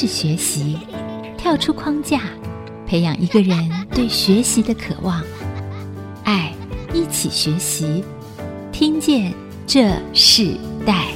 [0.00, 0.78] 是学习，
[1.36, 2.20] 跳出框架，
[2.86, 5.20] 培养一个人对学习的渴望。
[6.22, 6.54] 爱，
[6.94, 8.04] 一起学习，
[8.70, 9.34] 听见
[9.66, 10.54] 这世
[10.86, 11.06] 代。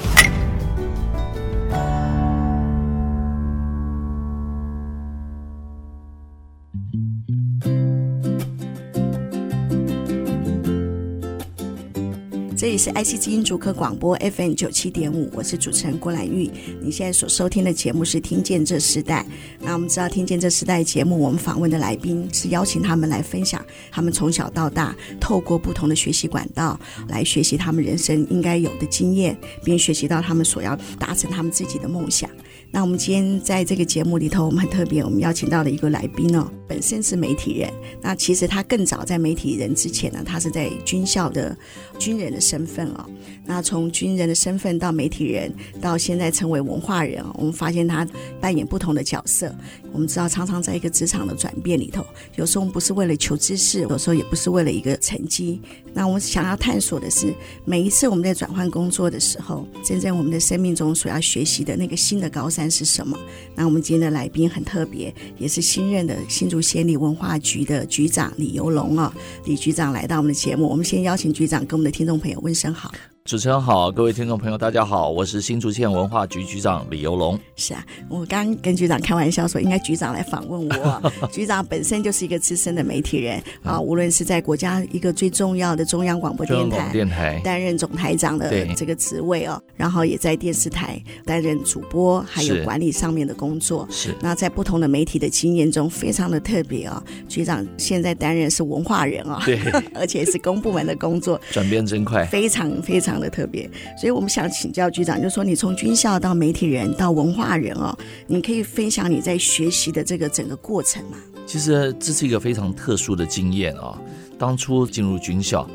[12.63, 16.49] 这里是 IC 之音主客广播 FM 九七点五，我是主持人郭兰玉。
[16.81, 19.27] 你现在所收听的节目是《听见这时代》。
[19.59, 32.31] 那我们知道，《听见这时代》节目，我们访问的来宾是邀请他们来分享他们从小到大透过不同的学习管道来学习他们人生应该有的经验，并学习到他们所要达成他们自己的梦想。
[32.75, 37.71] 那我们今天在这个节目里头，我们很特别，我们邀请到了一个来宾哦，本身是媒体人。
[38.01, 41.55] 那其实他更早在媒体人之前呢，他是在军校的
[41.99, 43.07] 军人的身份哦。
[43.45, 45.53] 那从军人的身份到媒体人，
[45.83, 48.09] 到现在成为文化人，我们发现他
[48.41, 49.55] 扮演不同的角色。
[49.93, 52.03] 我们知道，常常在一个职场的转变里头，
[52.37, 55.61] 有时候不是为了求知识，有时候也不是为了一个成绩。
[55.93, 57.35] 那我们想要探索的是，
[57.67, 63.19] 每一次我们在转换工作的时候，真正我们的生命中所要学习的那个新的高山是什么？
[63.55, 72.93] 那我们今天的来宾很特别，也是新任的新竹县立文化局的局长李游龙啊，李局长来到我们的节目，我们先邀请局长跟我们的听众朋友问声好。
[73.25, 77.39] 主持人好，各位听众朋友，大家好，我是新竹县文化局局长李游龙。
[77.55, 81.13] 是啊，我刚跟局长开玩笑说，应该局长来访问我。
[81.31, 93.87] 局长本身就是一个资深的媒体人啊，无论是在国家一个最重要的中央广播电台电台担任总台长的这个职位哦，然后也在电视台担任主播，还有管理上面的工作。
[93.89, 94.13] 是。
[94.21, 97.01] 那在不同的媒体的经验中，非常的特别哦。
[97.29, 99.61] 局长现在担任是文化人哦，对，
[99.95, 103.12] 而且是公部门的工作，转变真快，非常非常。
[103.13, 107.95] 非常的特别，所以我们想请教局长，就是说你从军校到媒体人到文化人哦，
[108.27, 111.19] 你可以分享你在学习的这个整个过程吗？
[111.47, 114.01] 其实这是一个非常特殊的经验啊！
[114.39, 115.69] 当初进入军校，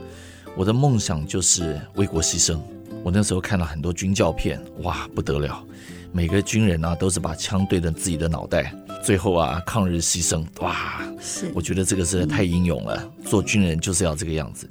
[0.56, 2.60] 我的梦想就是为国牺牲。
[3.04, 5.64] 我那时候看了很多军教片，哇，不得了！
[6.12, 8.74] 每个军人啊，都是把枪对着自己的脑袋，
[9.04, 11.04] 最后啊，抗日牺牲，哇！
[11.22, 13.08] 是，我觉得这个是太英勇了。
[13.24, 14.68] 做军人就是要这个样子。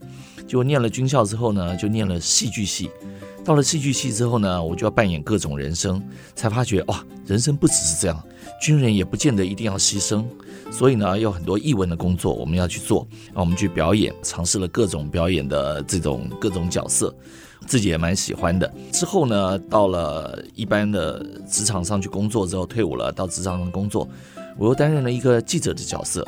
[0.47, 2.91] 就念了军校之后呢，就念了戏剧系。
[3.45, 6.03] 到了戏剧系之后呢，我就要扮演各种人生，
[6.35, 8.21] 才发觉哇，人生不只是这样，
[8.61, 10.25] 军人也不见得一定要牺牲。
[10.73, 17.15] 所以呢，有很多艺文的工作我们要去做，让我们去表演，尝试了各种表演的这种各种角色，
[17.67, 18.73] 自己也蛮喜欢的。
[18.91, 24.09] 之后呢，到了一般的职场上去工作之后，退伍了，到职场上工作，
[24.59, 26.27] 我又担任了一个记者的角色，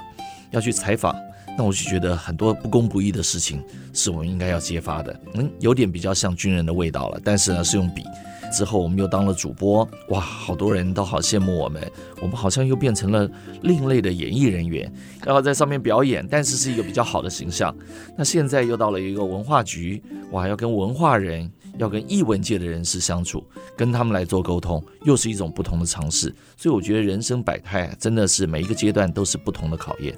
[0.52, 1.12] 要去采访。
[1.58, 3.60] 那我就觉得很多不公不义的事情
[3.92, 7.20] 是我们应该要揭发的，嗯，有点比较像军人的味道了。
[7.24, 8.04] 但是呢，是用笔。
[8.50, 11.82] 之后我们又当了主播，哇，好多人都好羡慕我们。
[12.22, 13.28] 我们好像又变成了
[13.62, 14.90] 另类的演艺人员，
[15.22, 17.74] 然后在上面表演，但是是一个比较好的形象。
[18.16, 23.44] 那现在又到了一个文化局，哇，要跟文化人，要跟艺文界的人士相处，
[23.76, 26.34] 跟他们来做沟通，又是一种不同的尝试。
[26.56, 30.16] 所以我觉得人生百态，真的是每一个阶段都是不同的考验。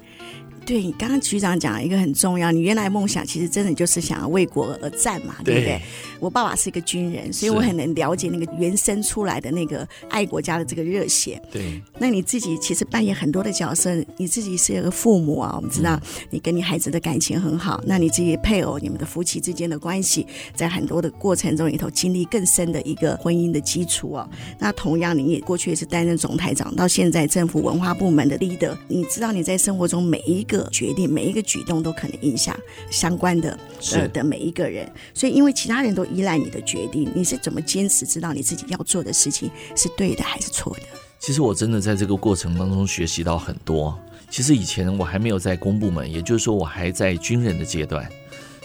[0.65, 5.81] 对，你刚刚局长讲了一个很重要，你原来梦想其实真的就是想要为国而战嘛，对不对？
[6.19, 11.41] 我爸爸是一个军人，所以我很能了解那个原生出来的那个爱国家的这个热血。
[11.51, 24.29] 对，那你自己其实扮演很多的角色，你自己是一个父母啊，我们知道你跟你孩子的感情很好，嗯、那你自己配偶，你们的夫妻之间的关系，在很多的过程中里头经历更深的一个婚姻的基础哦。
[24.59, 32.57] 那同样，你也过去也是担任总台长，到现在政府文化部门的 leader，你知道你在生活中每一个决定每一个举动都可能影响
[32.89, 33.57] 相关的
[33.93, 40.83] 呃的每一个人，所以因为其他人都依赖你的决定，你是怎么坚持知道你自己要做的事情是对的还是错的？
[41.19, 43.97] 其实我真的在这个过程当中学习到很多。
[44.29, 48.09] 其实以前我还没有在公部门，也就是说我还在军人的阶段，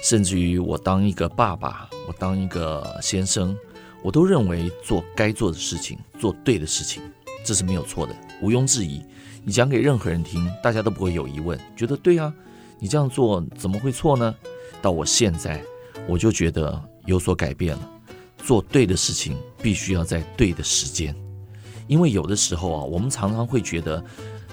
[0.03, 3.57] 甚至于我当一个爸爸，我当一个先生，
[4.01, 7.03] 我都认为做该做的事情，做对的事情，
[7.45, 9.03] 这是没有错的，毋庸置疑。
[9.49, 12.35] 你讲给任何人听，大家都不会有疑问，觉得对啊，
[12.81, 14.35] 你这样做怎么会错呢？
[14.83, 15.63] 到我现在，
[16.09, 17.91] 我就觉得有所改变了。
[18.39, 21.15] 做对的事情，必须要在对的时间，
[21.87, 24.05] 因为有的时候啊，我们常常会觉得，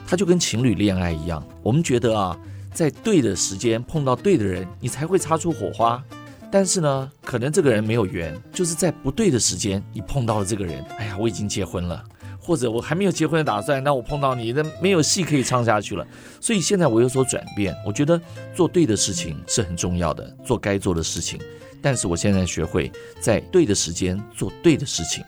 [0.05, 2.39] 它就跟情侣恋爱一样，我们觉得啊，
[2.71, 6.03] 在对的时间碰到对的人，你才会擦出火花。
[6.51, 12.03] 但是呢，可能这个人没有缘，就是在不对的时间，你碰到了这个人，哎呀，我已经结婚了。
[12.43, 16.05] 或者我还没有结婚的打算，那我碰到你，那没有戏可以唱下去了。
[16.41, 18.19] 所以现在我有所转变，我觉得
[18.53, 21.39] 做对的事情是很重要的，做该做的事情。
[21.81, 25.23] 但是我现在学会在对的时间做对的事情，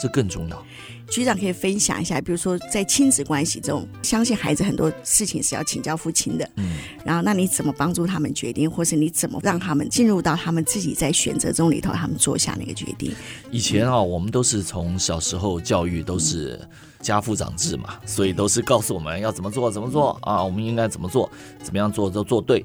[0.00, 0.66] 这更重要。
[1.10, 6.48] 局长可以分享一下，比如说在亲子关系中，相信孩子很多事情是要请教父亲的。
[6.54, 13.12] 嗯，然后那你怎么帮助他们决定，或是你怎么让他们进入到他们自己在选择中里头，他们做下那个决定？
[13.50, 16.60] 以前啊，我们都是从小时候教育都是
[17.00, 21.28] 家父长制嘛，所以都是告诉我们要怎么做怎么做啊，我们应该怎么做，
[21.60, 22.64] 怎么样做都做对。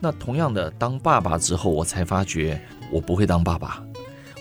[0.00, 2.60] 那同样的，当爸爸之后，我才发觉
[2.90, 3.80] 我不会当爸爸，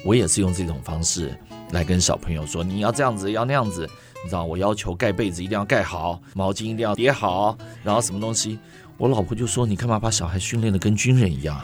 [0.04, 1.38] 我也是用这种方式。
[1.74, 3.90] 来跟小朋友说，你要这样子，要那样子，
[4.24, 8.60] 你知道，我要求盖被子一定要盖好，毛巾一定要叠好，然后什么东西，
[8.98, 11.60] 我老婆就说，你干嘛把小孩训练的跟军人一样？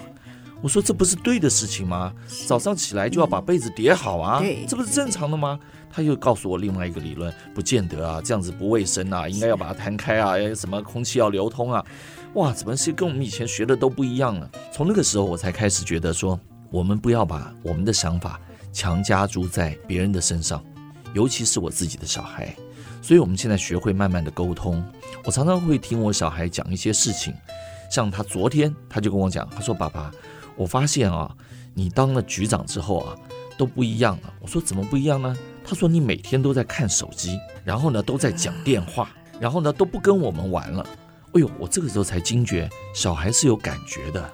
[0.61, 2.11] 我说这不是对的事情吗？
[2.47, 5.57] 早上起来就要把被子叠好啊，这不是正常的吗？
[5.91, 11.85] 他又告诉我另外一个理论，不见得啊，这样子不卫生啊，应该要把它摊开啊，什么空气要流通啊，
[12.33, 14.49] 哇，怎么是跟我们以前学的都不一样了？
[14.73, 16.37] 从那个时候我才开始觉得说，
[16.69, 18.39] 我们不要把我们的想法。
[18.71, 20.63] 强加诸在别人的身上，
[21.13, 22.55] 尤其是我自己的小孩。
[23.01, 24.83] 所以，我们现在学会慢慢的沟通。
[25.23, 27.33] 我常常会听我小孩讲一些事情，
[27.89, 30.11] 像他昨天他就跟我讲，他说：“爸爸，
[30.55, 31.33] 我发现啊，
[31.73, 33.15] 你当了局长之后啊，
[33.57, 40.85] 都不一样了。”我说：“怎么不一样呢？”他说：“你每天都在看手机，然后呢，都在讲电话，然后呢，都不跟我们玩了。”
[41.33, 44.29] 哎呦，我这个时候才惊觉，小孩是有感觉的。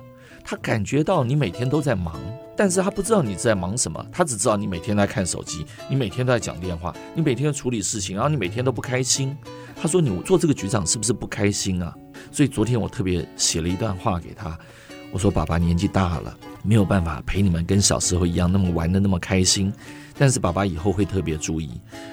[0.47, 2.21] 他感觉到你每天都在忙，
[2.55, 9.35] 但是他不知道你在忙什么，他只知道你每天在看手机，你每天都在讲电话，你每天处理事情，然后你每天都不开心。
[9.75, 11.91] 他说你做这个局长是不是不开心啊？
[12.31, 14.55] 所以昨天我特别写了一段话给他，
[15.11, 19.73] 我说爸爸年纪大了，没有办法陪你们跟小时候一样那么玩得那么开心，
[20.15, 21.71] 但是爸爸以后会特别注意。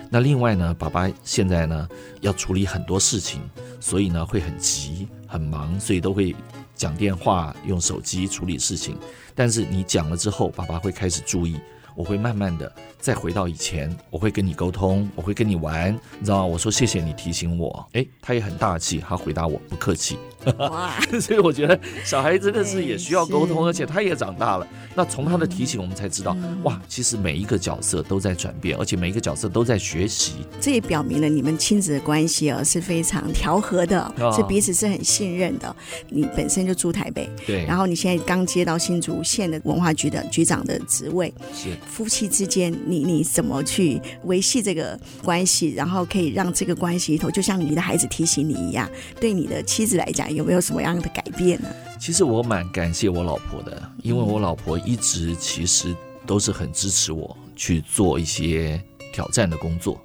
[0.09, 1.87] 那另外呢，爸爸现在呢
[2.23, 3.43] 要处理很多事情，
[3.79, 6.35] 所以呢会很急很忙，所以都会。
[6.75, 8.97] 讲电话、用手机处理事情，
[9.35, 11.59] 但是你讲了之后，爸爸会开始注意。
[11.95, 16.45] 我会慢慢的再回到以前，我会跟你沟通，我会跟你玩，你知道吗？
[16.47, 17.87] 我说谢谢你提醒我。
[17.93, 20.17] 诶，他也很大气，他回答我不客气。
[20.59, 20.99] 哇！
[21.21, 24.67] 所以我觉得小孩真的是也需要沟通，而且他也长大了。
[24.95, 30.35] 那从他的提醒，我们才知道，哇，其实每一个角色都在转变，而且每一个角色都在学习。
[30.61, 35.75] 这也表明了你们亲子的关系哦是非常调和的，是彼此是很信任的。
[36.09, 48.89] 你本身就住台北，对，然后你现在刚接到新竹县的文化局的局长的职位，是夫妻之间，你你怎么去维系这个关系，然后可以让这个关系里头，就像你的孩子提醒你一样，
[49.21, 50.32] 对你的妻子来讲。
[50.35, 51.69] 有没有什么样的改变呢？
[52.01, 55.95] 其实我蛮感谢我老婆的，因为我老婆一直其实
[56.27, 58.83] 都是很支持我去做一些
[59.13, 60.01] 挑战的工作。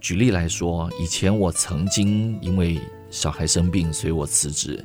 [0.00, 2.80] 举例来说，以前我曾经因为
[3.10, 4.84] 小孩生病，所以我辞职。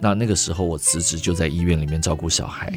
[0.00, 2.72] 那那个时候我辞职就在医院里面照顾小孩。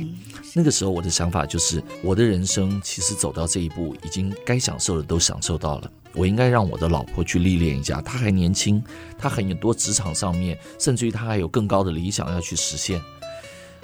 [0.53, 5.91] 那个时候我的想法就是，我的人生其实走到这一步，已经该享受的都享受到了。
[6.13, 8.81] 我应该让我的老婆去历练一下，她还年轻，
[9.17, 12.99] 她很多职场上面，甚至于她还有更高的理想要去实现。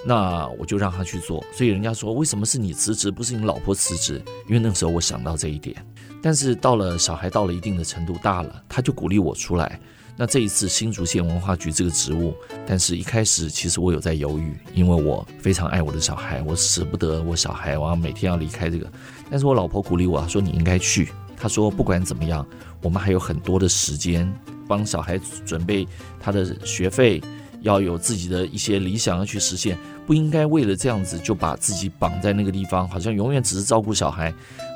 [0.04, 1.44] 那我就让她去做。
[1.52, 4.22] 所以人家说，为什么是你辞职，不是你老婆辞职？
[4.48, 5.76] 因为那个时候我想到这一点。
[6.22, 9.78] 但是到了小孩到了一定的程度大了，他就鼓励我出来。
[10.16, 12.34] 那这一次新竹县文化局这个职务，
[12.66, 18.90] 但是一开始其实我有在犹豫，因为我非常爱我的小孩，我舍不得我小孩，我要每天要离开这个。
[19.28, 21.10] 但是我老婆鼓励我，说你应该去。
[21.36, 22.46] 她说：“不管怎么样，
[22.80, 24.32] 我们还有很多的时间
[24.68, 25.86] 帮小孩准备
[26.20, 27.20] 他的学费，
[27.60, 34.32] 要有自己的一些理想要去实现，不应该为了这样子就把自己绑在那个地方，好像永远只是照顾小孩。”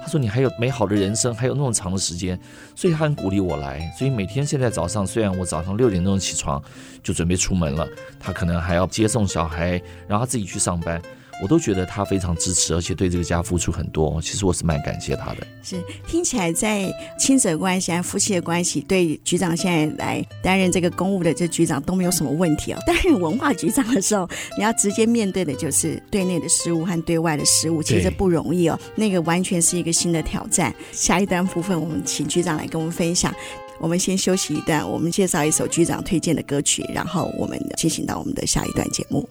[0.08, 2.38] 说：“你还有美好的人生，还有那么长的时间，
[2.74, 3.92] 所以他很鼓励我来。
[3.98, 6.62] 所以每天现在早上，虽然我早上六点钟起床
[7.02, 7.86] 就准备出门了，
[8.18, 11.00] 他可能还要接送小孩，然后他自己去上班。”
[11.40, 14.21] 我都觉得他非常支持，而且对这个家付出很多。
[14.21, 15.47] 其实我是蛮感谢他的。
[15.62, 15.76] 是
[16.07, 22.78] 听起来在亲子关系、夫妻的关系，对局长现在来担任这个公务的这局长都没有什么问题哦。
[22.87, 28.78] 担任文化局长的时候，你要直接面对的就是对内的事务和对外的事务，其实不容易哦。
[28.97, 30.75] 那个完全是一个新的挑战。
[30.92, 33.33] 下一段部分，我们请局长来跟我们分享。
[33.78, 39.28] 我们先休息一段，我们介绍一首局长推荐的歌曲，然后我们进行到我们的下一段节目。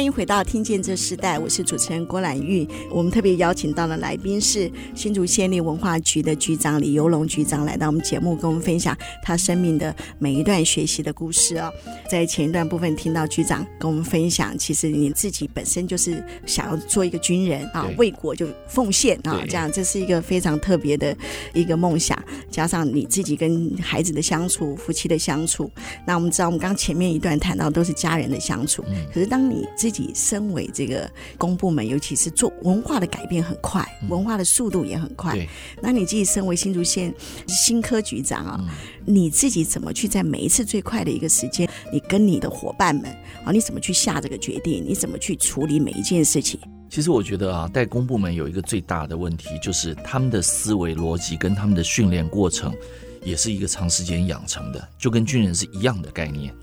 [0.00, 2.66] 欢迎回到《听见这时代》，我是主持人郭兰玉。
[2.90, 11.70] 我们特别邀请到的来宾是新竹县立文化局的局长李游龙局长，来到我们节目，跟我们分享他生命的每一段学习的故事哦。
[12.08, 21.14] 在前一段部分听到局长跟我们分享，其实你自己本身就是想要做一个军人啊，为国就奉献啊，这样这是一个非常特别的
[21.52, 22.18] 一个梦想。
[22.50, 25.70] 加上你自己跟孩子的相处、夫妻的相处，
[26.06, 35.36] 那我们知道我们刚前面一段谈到都是家人的相处，可是当你自己身为这个公部门，尤其是做文化的改变很快，文化的速度也很快。
[35.82, 37.14] 那你自己身为新竹县
[37.46, 38.64] 新科局长啊，
[39.04, 43.04] 你自己怎么去在每一次最快的一个时间，你跟你的伙伴们
[43.44, 44.84] 啊，你怎么去下这个决定？
[44.86, 46.58] 你怎么去处理每一件事情？
[46.88, 52.74] 其实我觉得啊，代公部门有一个最大的问题，就是他们的思维逻辑跟他们的训练过程，
[53.22, 56.54] 也是一个长时间养成的，就跟军人是一样的概念。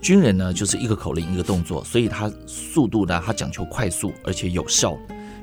[0.00, 4.94] 军人呢，就是一个口令一个动作，所以他速度呢，他讲求快速而且有效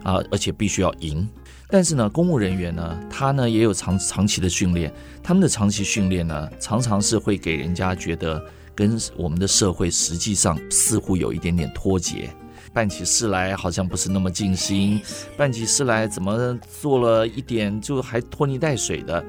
[0.04, 1.28] 啊，而且必须要赢。
[1.70, 8.44] 但是呢，公务人员呢，他呢也有长长期的训练，他们的长期训练呢，常常是会给人家觉得
[8.74, 12.30] 跟我们的社会实际上似乎有一点点脱节，
[12.74, 15.02] 办起事来好像不是那么尽心，
[15.36, 19.24] 办起事来怎么做了一点就还拖泥带水的。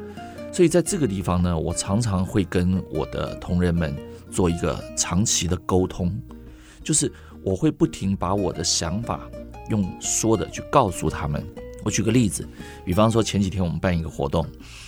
[0.59, 3.97] 所以在这个地方呢，我常常会跟我的同仁们。
[4.29, 6.13] 做一个长期的沟通，
[6.83, 7.11] 就是
[7.45, 9.21] 我会不停把我的想法
[9.71, 11.43] 用说的去告诉他们。
[11.85, 12.47] 我举个例子，
[12.85, 14.45] 比方说前几天我们办一个活动，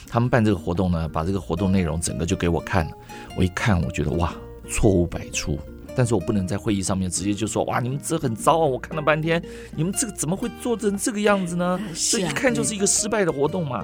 [0.08, 2.92] 他们办这个活动呢，把这个活动内容整个就给我看了。
[3.36, 4.34] 我一看，我觉得哇，
[4.68, 5.56] 错误百出。
[5.94, 8.66] 但是我不能在会议上面直接就说哇，你们这很糟啊！
[8.66, 9.40] 我看了半天，
[9.74, 11.80] 你们这个怎么会做成这个样子呢？
[12.10, 13.82] 这一看就是一个失败的活动嘛。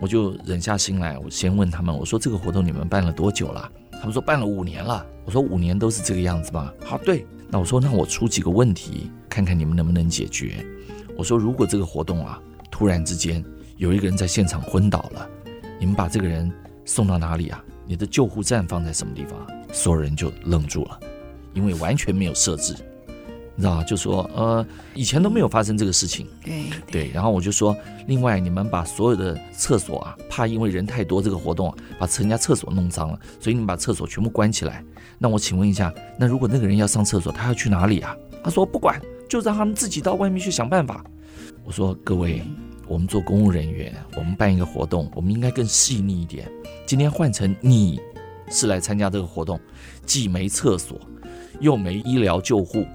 [0.00, 3.70] 我就忍下心来，我先问他们，我说这个活动你们办了多久了？
[3.92, 5.04] 他们说办了五年了。
[5.24, 6.72] 我说五年都是这个样子吗？
[6.84, 7.26] 好，对。
[7.50, 10.64] 那我说那我出几个问题，看看你们能不能解决。
[11.16, 12.40] 我说如果这个活动啊，
[12.70, 13.44] 突然之间
[13.76, 15.28] 有一个人在现场昏倒了，
[15.80, 16.50] 你们把这个人
[16.84, 17.62] 送到哪里啊？
[17.86, 19.46] 你的救护站放在什么地方？
[19.72, 21.00] 所有人就愣住了，
[21.54, 22.74] 因为完全没有设置。
[23.58, 26.28] 你知道就说呃，以前都没有发生这个事情。
[26.44, 34.84] 对对，然后我就说，另外你们把所有的厕所啊，怕因为人太多这个活动啊，把人家厕所弄脏了，所以你们把厕所全部关起来。
[35.18, 38.16] 那我请问一下，那如果那个人要上厕所，他要去哪里啊？
[38.44, 38.96] 他说不管，
[39.28, 41.04] 就让他们自己到外面去想办法。
[41.64, 42.44] 我说各位，
[42.86, 46.48] 我们做公务人员，我们办一个活动，我们应该更细腻一点。
[46.86, 48.00] 今天换成你
[48.48, 49.58] 是来参加这个活动，
[50.06, 50.96] 既没厕所，
[51.58, 52.86] 又没医疗救护。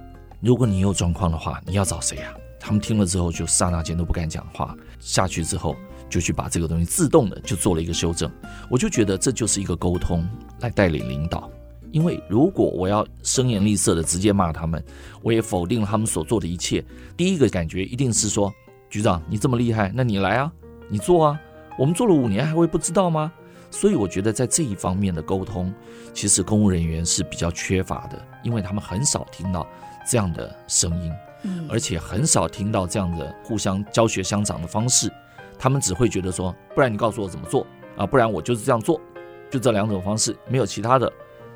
[0.44, 2.34] 如果你有状况的话，你要找谁呀？
[2.60, 4.76] 他们听了之后就刹那间都不敢讲话。
[5.00, 5.74] 下去之后
[6.10, 8.30] 就去把这个东西自动的就做了一个修正。
[8.68, 10.28] 我就觉得这就是一个沟通
[10.60, 11.50] 来带领领导。
[11.92, 14.84] 因为如果我要声言厉色的直接骂他们，
[15.22, 16.84] 我也否定了他们所做的一切。
[17.16, 18.52] 第一个感觉一定是说，
[18.90, 20.52] 局长你这么厉害，那你来啊，
[20.90, 21.40] 你做啊。
[21.78, 23.32] 我们做了五年还会不知道吗？
[23.70, 25.72] 所以我觉得在这一方面的沟通，
[26.12, 29.66] 其实公务人员是比较缺乏的，因为他们很少听到。
[30.06, 31.12] 这样的声音，
[31.68, 35.12] 而且很少听到这样的互相教学相长的方式，
[35.58, 39.00] 他们只会觉得说，不然你告诉我怎么做啊，不然我就是这样做，
[39.50, 41.10] 就这两种方式，没有其他的，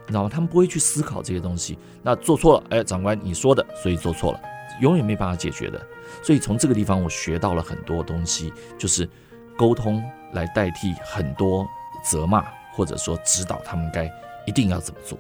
[0.07, 0.31] 你知道吗？
[0.33, 1.79] 他们不会去思考这些东西。
[2.03, 4.41] 那做错了，哎，长官你说的，所以做错了，
[4.81, 5.81] 永远没办法解决的。
[6.23, 9.09] 所以从这个地方我学到了很多东西，就是
[9.57, 10.03] 沟通
[10.33, 11.67] 来代替很多
[12.03, 14.11] 责骂，或者说指导他们该
[14.47, 15.19] 一定要怎么做。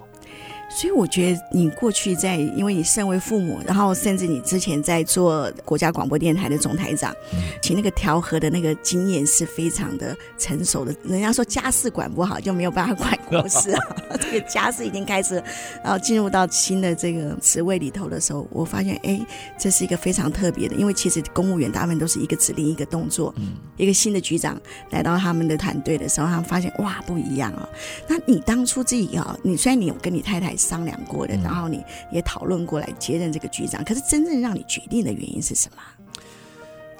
[0.71, 7.15] 所以我觉得你过去在，因为你身为父母，然后甚至你之前在做国家广播电台的总台长，
[7.63, 10.95] 其那个调和的那个经验是非常的成熟的。
[11.05, 13.81] 人家说家事管不好就没有办法管国事啊，
[14.21, 15.43] 这个家事已经开始，
[15.83, 19.19] 然后进入到新的这个职位里头的时候，我发现哎，
[19.59, 23.35] 这是一个非常特别的，因为其实公务员大部分都是一个指令一个动作，
[23.79, 24.61] 一个新的局长
[24.91, 27.67] 来到他们的团队的时候，他们发现哇不一样啊。
[28.07, 30.58] 那你当初自己啊，你虽然你有跟你太太。
[30.59, 33.83] 商量过的，然后你也讨论过来接任这个局长。
[33.85, 35.83] 可是真正让你决定的原因是什么？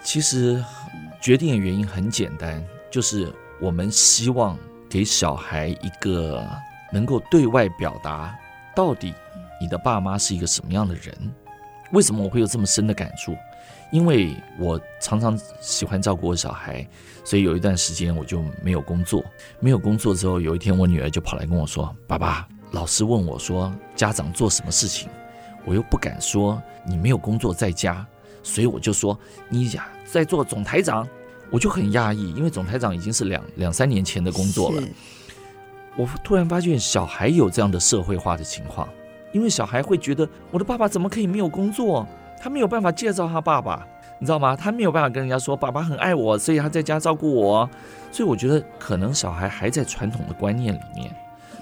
[0.05, 0.65] 其实
[1.21, 4.57] 决定的原因很简单，就是我们希望
[4.89, 6.47] 给小孩一个
[6.93, 8.35] 能够对外表达，
[8.75, 9.13] 到底
[9.61, 11.13] 你的爸妈是一个什么样的人。
[11.93, 13.37] 为什么我会有这么深的感触？
[13.91, 16.87] 因为我常常喜欢照顾我小孩，
[17.25, 19.25] 所以有一段时间我就没有工作。
[19.61, 25.09] 没有工作之后，有一天我女儿就跑来跟我说：“爸爸。”老师问我说：“家长做什么事情？”
[25.65, 28.07] 我又不敢说你没有工作在家，
[28.43, 31.07] 所以我就说你呀在做总台长，
[31.51, 34.83] 我就很讶异，因为总台长已经是两两三年前的工作了。
[35.97, 38.89] 我突然发现小孩有这样的社会化的情况，
[39.33, 42.07] 因为小孩会觉得我的爸爸怎么可以没有工作？
[42.41, 43.85] 他没有办法介绍他爸爸，
[44.21, 44.55] 你知道吗？
[44.55, 47.69] 他没有办法跟人家说爸爸很爱我，所以他在家照顾我。
[48.13, 51.15] 所以我觉得可能小孩还在传统的观念里面，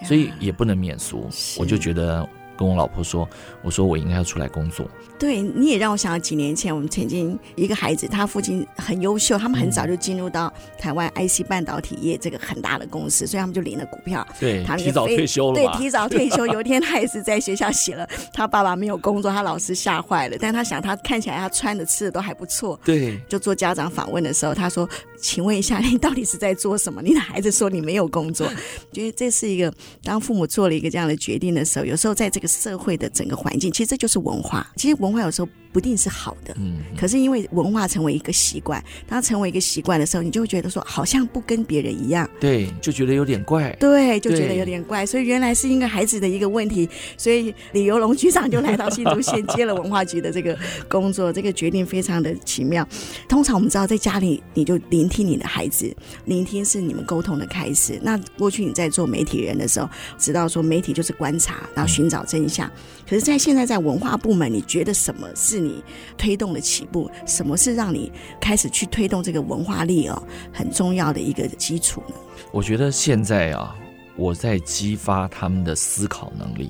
[0.04, 1.28] 所以也不能免俗。
[1.58, 2.28] 我就觉得。
[2.56, 3.28] 跟我老婆说，
[3.62, 4.88] 我说我应该要出来工作。
[5.18, 14.26] 对，你也让我想到几年前，我们曾经一个孩子，他父亲很优秀，他们很早就进入到台湾 IC 半导体业这个很大的公司，所以他们就领了股票。
[14.38, 15.54] 对，他提早退休了。
[15.54, 16.46] 对，提早退休。
[16.52, 20.36] 有一天他也是在学校写了，他爸爸没有工作，他老师吓坏了。
[20.38, 22.78] 但他想，他看起来他穿的吃的都还不错。
[22.84, 27.00] 对，就做家长访问的时候，他说：“请问一下，你到底是在做什么？
[27.00, 28.46] 你的孩子说你没有工作。”
[28.92, 29.72] 觉得这是一个
[30.02, 33.26] 当父母做了一个这样的决定的时候，有时候在这个社会的整。
[33.26, 34.64] 个环境，其实这就是文化。
[34.76, 45.04] 其实文化有时候不一定是好的，嗯，可是因为文化成为一个习惯，当成为一个习惯的时候，你就会觉得说，好像不跟别人一样，对，就觉得有点怪，对，就觉得有点怪。
[45.04, 52.88] 所以原来是因为孩子的一个问题，所以李游龙局长就来到新竹县接了文化局的这个工作，这个决定非常的奇妙。
[53.28, 58.00] 通常我们知道，在家里你就聆听你的孩子，聆听是你们沟通的开始。
[58.02, 62.66] 那过去你在做媒体人的时候，知道说媒体就是观察，然后寻找真相。
[63.08, 65.82] 可是，在现在在文化部门，你觉得什么是你
[66.18, 67.08] 推动的起步？
[67.24, 68.10] 什么是让你
[68.40, 70.20] 开始去推动这个文化力哦，
[70.52, 72.14] 很重要的一个基础呢？
[72.50, 73.76] 我觉得现在啊，
[74.16, 76.68] 我在激发他们的思考能力。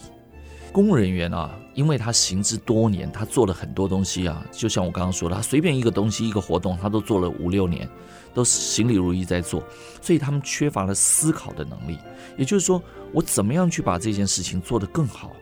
[0.73, 7.89] 公务人员啊，因为他行之多年，他做了很多东西啊，就像我刚刚说的，他随便一个东西、一个活动，他都做了五六年，
[8.35, 9.65] 都是行礼如仪在做，
[10.03, 11.97] 所以他们缺乏了思考的能力。
[12.37, 15.35] 也就是说，我怎么样去把这件事情做得更好？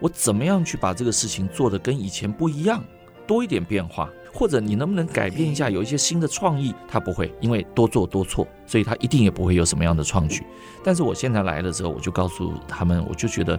[0.00, 2.82] 我怎么样去把这个事情做得跟以前不一样，
[3.26, 6.74] 多一点变化，或者你能不能改变一下，有一些新的创意？
[6.88, 10.44] 他不会，因为多做多错，所以他一定也不会有什么样的创举。
[10.82, 13.58] 但是我现在来了之后，我就告诉他们，我就觉得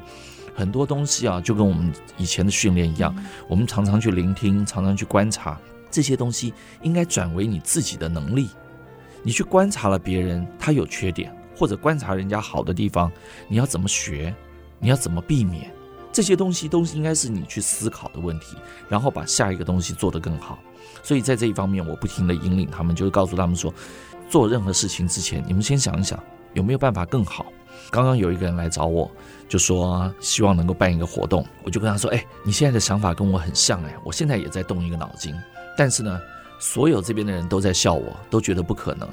[0.54, 3.15] 很多东西啊，就跟我们以前的训练一样，
[3.48, 8.50] 我们常常去聆听，常常去观察这些东西，应该转为你自己的能力。
[9.24, 13.12] 你去观察了别人，他有缺点，或者观察人家好的地方，
[13.48, 14.36] 你要怎么学？
[14.77, 15.71] 你要怎么避免？
[16.15, 18.56] 这些东西都是应该是你去思考的问题，
[18.88, 20.58] 然后把下一个东西做得更好。
[21.04, 23.73] 所以在这一方面，我不停地引领他们，就是告诉他们说，
[24.30, 26.17] 做任何事情之前，你们先想一想
[26.54, 27.47] 有没有办法更好。
[27.91, 29.12] 刚刚有一个人来找我，
[29.49, 35.36] 就说希望能够办一个活动，我就跟他说：“哎，你现在的想法跟我很像哎，我现在也在动一个脑筋，
[35.78, 36.17] 但是呢，
[36.60, 39.06] 所有这边的人都在笑我，都觉得不可能。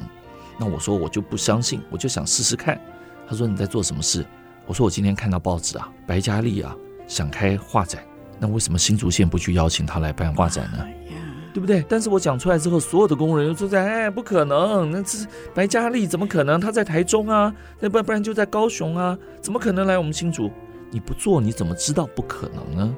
[0.57, 2.81] 那我说我就不相信，我就想试试看。
[3.29, 4.25] 他说你在做什么事？
[4.67, 6.73] 我说我今天看到报纸啊，白嘉莉啊。”
[7.07, 8.03] 想开画展，
[8.39, 10.87] 那为什么新竹县不去邀请他来办画展呢？
[11.55, 11.85] 对不对？
[11.87, 16.59] 但是我讲出来之后，所有的工人都在哎，不可能，那这是白嘉丽怎么可能？
[16.59, 20.51] 他在台中啊，那不不然就在高雄啊，怎么可能来我们新竹？
[20.91, 22.97] 你不做你怎么知道不可能呢？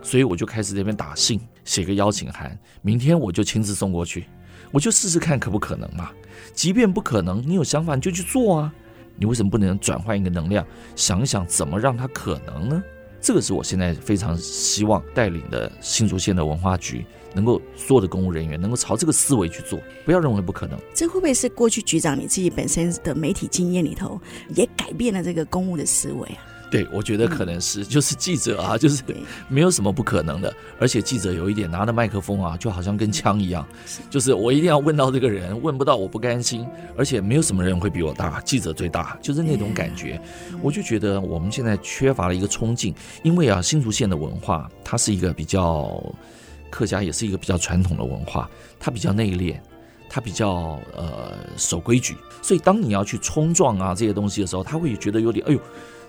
[0.00, 4.26] 所以我就开始这边打信，写个邀请函，明天我就亲自送过去，
[4.70, 6.10] 我就试试看可不可能嘛。
[6.54, 8.72] 即便不可能，你有想法你就去做啊。
[9.16, 10.64] 你为什么不能转换一个能量，
[10.94, 12.82] 想一想怎么让它可能呢？
[13.22, 20.76] 这个是我现在非常希望带领的新竹县的文化局，能够所有的公务人员能够朝这个思维去做，不要认为不可能。
[20.92, 24.20] 这会不会是过去局长你自己本身的媒体经验里头，
[24.56, 26.42] 也改变了这个公务的思维啊？
[26.72, 29.02] 对，我觉得可能是，就是记者啊，就是
[29.46, 30.50] 没有什么不可能的。
[30.80, 33.62] 而且记者有一点拿着麦克风啊，就好像跟枪一样，
[34.08, 36.66] 就是我一定要问到这个人，问不到我不甘心。
[36.96, 40.18] 而且没有什么人会比我大，记者最大，就是那种感觉。
[40.62, 46.02] 我就觉得我们现在缺乏了一个冲劲，因为啊，新竹县的文化它是一个比较
[46.70, 48.48] 客家，也是一个比较传统的文化，
[48.80, 49.56] 它比较内敛，
[50.08, 52.16] 它比较呃守规矩。
[52.40, 55.60] 所以当你要去冲撞啊这些东西的时候，他会觉得有点哎呦。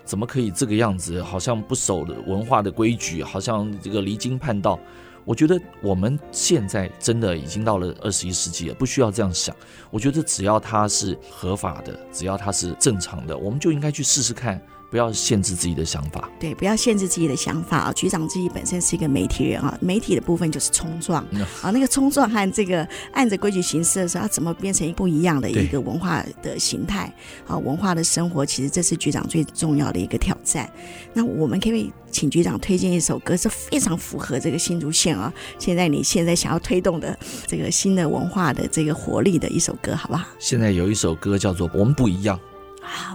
[0.05, 1.21] 怎么可以这个样子？
[1.21, 4.79] 好像不守的文化的规矩，好像这个离经叛道。
[5.25, 9.55] 我觉得我们现在真的已经到了二十一世纪了，不需要这样想。
[9.89, 14.61] 我觉得只要它是合法的，只要它是正常的，我们就应该去试试看。
[14.93, 17.93] 不要限制自己的想法，对，不要限制自己的想法啊！
[17.93, 21.25] 局长自己本身是一个媒体人啊，媒体的部分就是冲撞
[21.63, 27.11] 啊，那个冲撞和这个按着规矩行事的时候，它怎么变成一不一样的一个文化的形态
[27.47, 27.57] 啊？
[27.57, 30.71] 文化的生活，其实这是局长最重要的一个挑战。
[31.11, 40.23] 那我们可以请局长推荐一首歌，是非常符合这个新竹县啊，现在你现在想要推动的这个新的文化的这个活力的一首歌，好不好？
[40.37, 42.37] 现在有一首歌叫做《我们不一样》，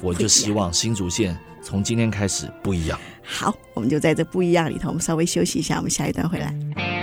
[0.02, 1.38] 我就希望新竹县。
[1.62, 2.98] 从今天开始不一样。
[3.22, 6.97] 好，我们就在这不一样里头，我们稍微休息一下，我们下一段回来。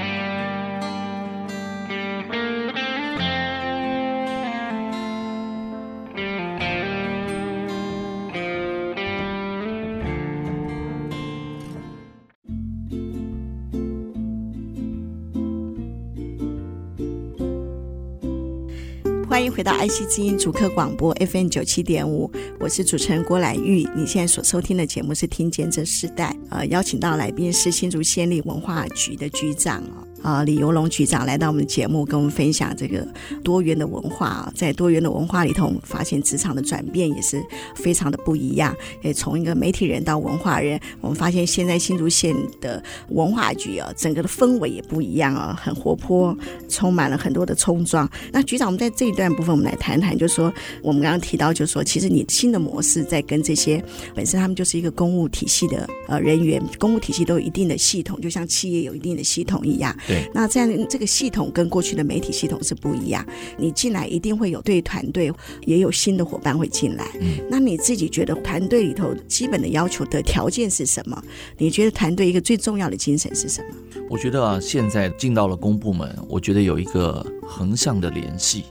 [19.36, 23.86] 欢迎回到爱惜之音主客广播 FM 九七点五，我是主持人郭兰玉。
[23.94, 29.84] 你现在所收听的节目是《听见这世代》，呃，邀请到来宾是新竹县立文化局的局长
[30.26, 33.08] 啊，李游龙局长来到我们的节目，跟我们分享这个
[33.44, 34.52] 多元的文化。
[34.56, 37.40] 在多元的文化里头，我们发现职场的转变也是
[37.76, 38.76] 非常的不一样。
[39.04, 46.36] 也从一个媒体人到文化人，我们发现现在新竹县的文化局啊，整个的氛围也不一样啊，很活泼，
[46.68, 48.10] 充满了很多的冲撞。
[48.32, 53.80] 那局长，我们在这一段部分，我们来谈谈，就是说我们刚刚提到，就是说其实你新的模式在跟这些
[54.16, 59.96] 本身他们就是一个公务体系的呃人员，公务体系都有一定的系统，就像企业有一定的系统一样。
[60.34, 63.26] 那这样这个系统跟过去的媒体系统是不一样。
[63.58, 65.32] 你进来一定会有对团队
[65.66, 67.08] 也有新的伙伴会进来。
[67.20, 71.22] 嗯，那你自己觉得团队里头基本的要求的条件是什么？
[71.58, 74.02] 你觉得团队一个最重要的精神是什么？
[74.10, 78.66] 我觉得啊，现在进到了公部门，我觉得有一个横向的联系，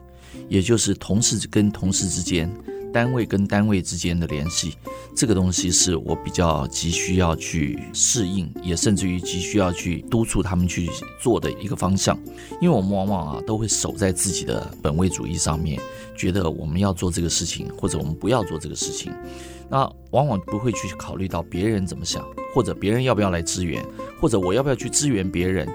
[0.48, 2.50] 也就是同事跟同事之间。
[2.94, 4.72] 单位跟单位之间的联系，
[5.16, 10.88] 这个东西是我比较急需要去适应，也甚至于急需要去督促他们去
[11.20, 12.16] 做的一个方向。
[12.60, 15.80] 因为我们往往啊都会守在自己的本位主义上面，
[16.16, 19.12] 觉得我们要做这个事情，或者我们不要做这个事情，
[19.68, 19.78] 那
[20.12, 23.84] 往往不会去考虑到别人怎么想，或者别人要不要来支援，
[24.20, 25.68] 或者我要不要去支援别人。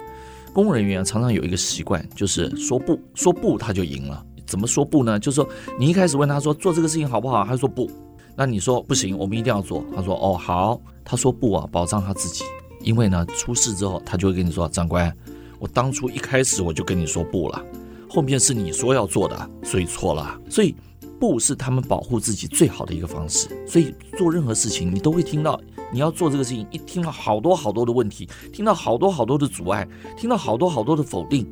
[0.54, 4.26] 公务人员常常有一个习惯，就是说不，说不他就赢了。
[4.50, 5.20] 怎么说不呢？
[5.20, 7.90] 就是说，你一开始问他说做这个事情好不好，他说不。
[8.36, 9.86] 那你说不行，我们一定要做。
[9.96, 10.82] 他说哦好。
[11.06, 12.44] 他说不啊，保障他自己。
[12.82, 15.16] 因为呢，出事之后他就会跟你说，长官，
[15.60, 17.64] 我当初一开始我就跟你说不了，
[18.08, 20.40] 后面是你说要做的，所以错了。
[20.50, 20.76] 所以
[21.20, 23.50] 不是他们保护自己最好的一个方式。
[23.68, 25.60] 所以做任何事情，你都会听到
[25.92, 31.46] 你要做这个事情，一听到好多好多的问题，听到好多好多的阻碍，听到好多好多的否定，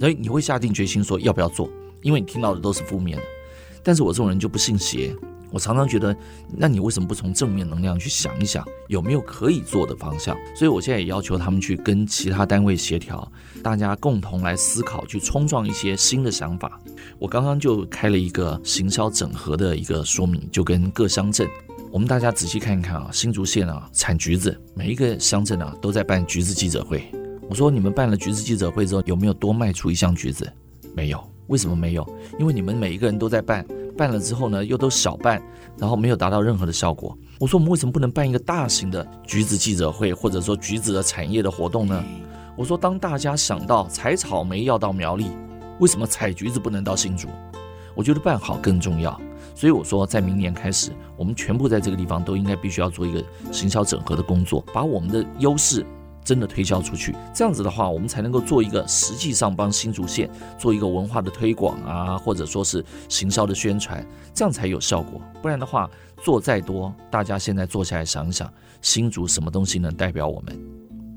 [0.00, 1.70] 所以你会下定决心说要不要做。
[2.02, 3.24] 因为你听到的都是负面的，
[3.82, 5.14] 但是我这种人就不信邪，
[5.50, 6.14] 我常常觉得，
[6.56, 10.36] 那你为什么不从正面能量去想一想，有没有可以做的方向？
[10.54, 13.30] 所以我现在也要求他们去跟其他单位协调，
[13.62, 16.78] 大家共同来思考，去冲撞一些新的想法。
[17.18, 21.48] 我刚刚就开了一个行销整合的一个说明，就跟各乡镇，
[21.90, 27.02] 我们大家仔细看一看啊，新竹县啊产橘子，每一个乡镇啊都在办橘子记者会。
[27.48, 30.52] 我说你们办了橘子记者会之后，有没有多卖出一箱橘子？
[30.94, 31.18] 没有。
[31.48, 32.06] 为什么没有？
[32.38, 35.42] 因为你们每一个人都在办，办了之后呢，又都小办，
[35.76, 37.16] 然后没有达到任何的效果。
[37.38, 42.02] 我说我们为什么不能办一个大型的橘子记者会，或者说橘子的产业的活动呢？
[42.56, 45.30] 我说当大家想到采草莓要到苗栗，
[45.78, 47.28] 为什么采橘子不能到新竹？
[47.94, 49.20] 我觉得办好更重要。
[49.54, 55.84] 所以我说，在明年开始，我们全部在这个地方都应该必须要做一个行销整合的工作，把我们的优势。
[56.28, 65.18] 真的推销出去，这样子的话，我们才能够做一个实际上帮新竹县做一个文化的推广啊，或者说是行销的宣传，这样才有效果。
[65.40, 65.88] 不然的话，
[66.22, 70.54] 做再多，大家现在坐下来想一想，新竹什么东西能代表我们？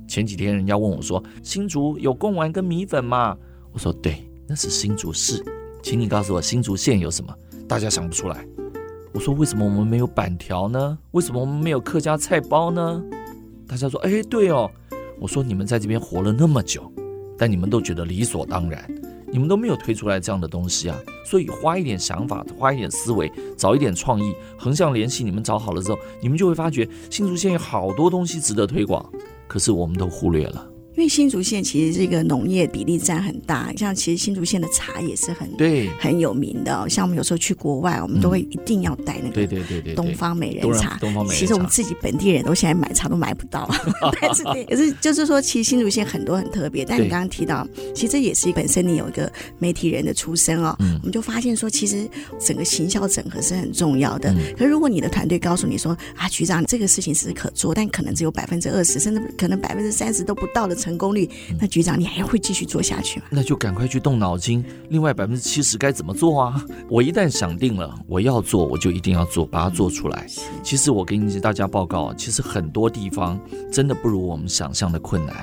[0.08, 3.38] 前几天人家问我说，新竹有贡丸跟米粉吗？
[3.74, 5.44] 我说对，那是新竹市。
[5.84, 7.36] 请你告诉我，新竹县有什么？
[7.68, 8.48] 大家想不出来。
[9.14, 10.98] 我说为什么我们没有板条呢？
[11.12, 13.04] 为什么我们没有客家菜包呢？
[13.68, 14.72] 大家说，哎，对哦。
[15.22, 16.92] 我说你们在这边活了那么久，
[17.38, 18.84] 但你们都觉得理所当然，
[19.32, 20.98] 你们都没有推出来这样的东西啊！
[21.24, 29.08] 所以花一点想法，花一点思维，找一点创意，横向联系，你们找好了之后，你们就会发觉新竹县有好多东西值得推广，
[29.48, 30.71] 可是我们都忽略了。
[30.96, 36.88] 因为新竹县其实这个农业比例占很大，像其实新竹县的茶也是很对很有名的。
[36.90, 40.98] 像我们有时候去国外，我们都会一定要带那个对对对对东方美人茶。
[41.00, 43.70] 东方美人茶，其实我们自己本地人都现在买茶都买不到。
[44.22, 46.84] 但是也是就是说，其实新竹县很多很特别。
[46.84, 52.06] 但你刚刚提到，其实这也是本身你有一个媒体人的出身哦，我们就发现说，其实
[52.38, 54.36] 整个行销整合是很重要的。
[54.58, 60.76] 可是如果你的团队告诉你说啊，局长这个事情是可做，但可能只有百分之二十，甚至可能百分之三十都不到的。
[60.82, 63.28] 成功率，那局长你还会继续做下去吗？
[63.30, 64.66] 那就赶快去动脑筋。
[64.90, 66.66] 另外百分之七十该怎么做啊？
[66.90, 70.26] 我一旦想定了我要做，我就一定要做，把它做出来。
[70.64, 73.40] 其实我给你大家报告，其实很多地方
[73.72, 75.36] 真的不如我们想象的困难。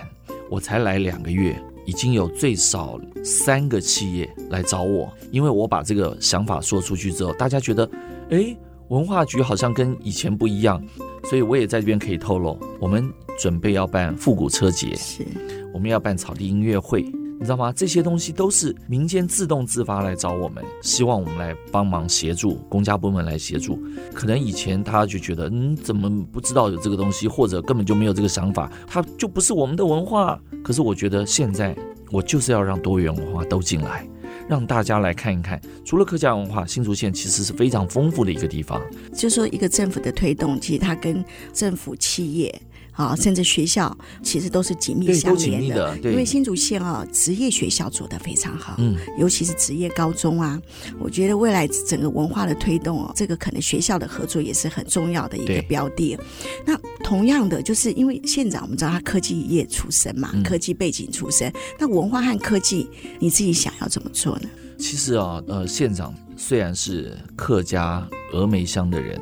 [0.51, 7.88] 我才来两个月，已经有最少三个企业来找我，因为我把这个想法说出去之后，大家觉得，
[8.31, 8.57] 哎，
[8.88, 10.83] 文化局好像跟以前不一样，
[11.24, 13.11] 所以我也在这边可以透露，我们。
[13.40, 15.24] 准备要办复古车节，是，
[15.72, 17.72] 我们要办草地音乐会，你知道吗？
[17.72, 23.81] 这些东西都是民间自动自发来找我们，希望我们来帮忙协助，公家部门来协助。
[24.12, 30.37] 可能以前他就觉得，嗯，怎么不知道有这个东西，或者根本就没有这个想法，它就不是我们的文化。
[30.64, 31.77] 可是我觉得现在，
[32.11, 34.05] 我就是要让多元文化都进来。
[34.48, 35.61] 让大家来看一看。
[35.84, 38.80] 除了客家文化，新竹县其实是非常丰富的一个地方。
[39.14, 42.62] 就说，一个政府的推动，其实它跟政府、企业。
[42.98, 50.61] 啊，甚至学校其实都是紧密相连的，的，因为新竹县啊，职业学校做得非常好，嗯，尤其是职业高中啊，
[50.98, 56.18] 我觉得未来整个文化的推动哦，这个可能学校的合作也是很重要的一个标的。
[56.66, 64.48] 那同样的，就是因为县长我们知道他科技业出身嘛，嗯，科技背景出身，那文化和科技，你自己想要怎么做呢？
[64.76, 69.20] 其实啊，呃，县长虽然是客家峨眉乡的人。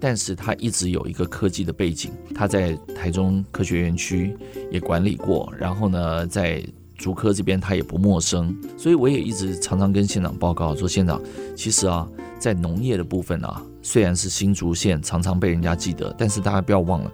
[0.00, 4.36] 但是他一直有一个科技的背景，他在台中科学园区
[4.70, 6.62] 也管理过，然后呢，在
[6.96, 11.20] 竹科这边他也不陌生，所以我也一直常常跟县长报告说，县长，
[11.56, 12.06] 其实啊，
[12.38, 17.10] 在农业的部分啊，虽然是新竹县常常被人家记得，但是大家不要忘了，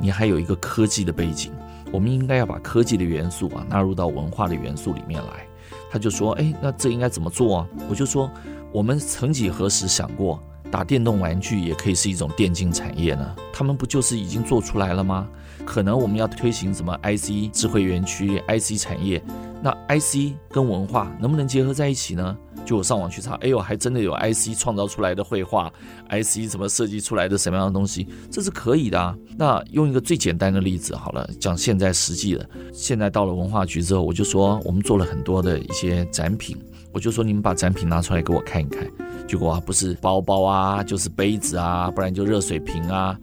[0.00, 1.52] 你还有一个科技的背景，
[1.92, 5.46] 我们应该要把科技的元素啊纳入到文化的元素里面来。
[5.90, 7.68] 他就说，哎，那这应该怎么做啊？
[7.88, 8.30] 我就说，
[8.72, 10.42] 我们曾几何时想过。
[10.72, 15.28] 打电动玩具也可以是一种电竞产业呢，他们不就是已经做出来了吗？
[15.66, 19.22] 可能我们要推行什么 IC 智慧园区、IC 产业，
[19.62, 22.34] 那 IC 跟文化能不能结合在一起呢？
[22.64, 25.70] 就我上网去查，哎呦，还真的有 IC 创造出来的绘画
[26.08, 29.14] ，IC 怎么设计出来的什么样的东西，这是可以的啊。
[29.36, 36.56] 那用一个最简单的例子好了，讲现在实际的，现在到了文化局之后，我就说我们做了很多的一些展品，
[36.92, 38.90] 我就说你们把展品拿出来给我看一看。
[39.26, 43.18] 结果啊，不是包包啊，就是杯子啊，不然就热水瓶啊，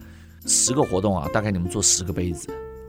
[0.45, 2.47] 十个活动啊，大概你们做十个杯子。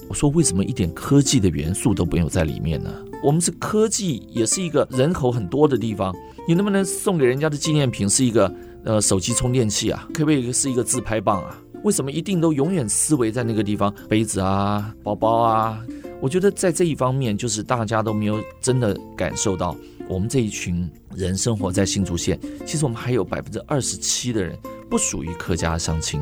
[0.09, 2.91] 我说为什么一点科技的元素都没有在里面呢？
[3.23, 6.15] 我们是科技，也是一个人口很多的地方，
[6.49, 8.53] 你能不能送给人家的纪念品是一个
[8.85, 10.09] 呃手机充电器啊？
[10.13, 11.57] 可不可以是一个自拍棒啊？
[11.85, 13.95] 为什么一定都永远思维在那个地方？
[14.09, 15.79] 杯子啊，包包啊？
[16.21, 19.77] 我觉得在这一方面，就是大家都没有真的感受到。
[20.11, 24.59] 我们这一群人生活在新竹县，其实我们还有百分之二十七的人
[24.91, 26.21] 不属于客家乡亲，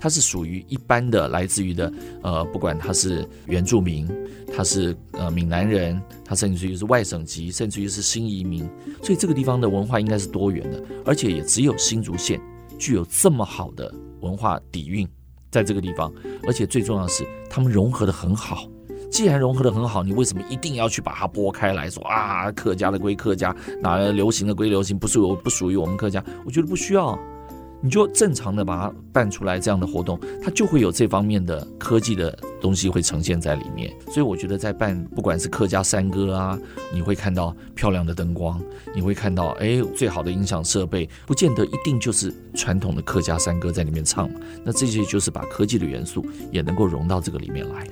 [0.00, 4.08] 他是属于一般的，来自于的，呃，不管他是原住民，
[4.50, 8.66] 他是呃闽南人，他甚至于是外省籍，甚至于是新移民，
[9.02, 12.40] 所以这个地方的文化应该是多元的，而且也只有新竹县
[12.78, 15.06] 具有这么好的文化底蕴
[15.50, 16.10] 在这个地方，
[16.46, 18.66] 而且最重要的是，他们融合得很好。
[19.10, 22.50] 既然融合得很好，你为什么一定要去把它拨开来说啊？
[22.52, 26.22] 客家的归客家，哪流行的归流行，不是我不属于我们客家？
[26.44, 27.18] 我觉得不需要，
[27.80, 33.92] 你就正常的把它办出来这样的活动，它就会有这方面的科技的东西会呈现在里面。
[34.08, 36.58] 所以我觉得在办不管是客家山歌啊，
[36.92, 38.60] 你会看到漂亮的灯光，
[38.94, 44.40] 你会看到哎最好的音响设备，不见得一定就是传统的客家山歌在里面唱嘛。
[44.64, 47.86] 那这些就是把科技的元素也能够融到这个里面来。